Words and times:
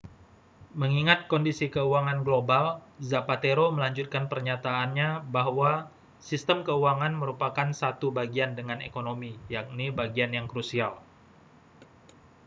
mengingat 0.81 1.19
kondisi 1.31 1.65
keuangan 1.75 2.19
global 2.27 2.65
zapatero 3.11 3.65
melanjutkan 3.75 4.23
pernyataannya 4.31 5.09
bahwa 5.35 5.71
sistem 6.29 6.57
keuangan 6.67 7.13
merupakan 7.21 7.69
satu 7.81 8.07
bagian 8.19 8.51
dengan 8.59 8.79
ekonomi 8.89 9.31
yakni 9.55 9.85
bagian 9.99 10.31
yang 10.37 10.47
krusial 10.53 10.93